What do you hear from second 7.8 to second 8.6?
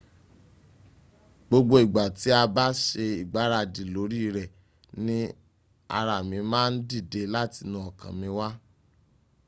ọkàn mi wá.